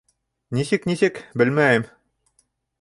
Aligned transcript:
Нисек, 0.57 0.87
нисек... 0.93 1.21
белмәйем. 1.43 1.87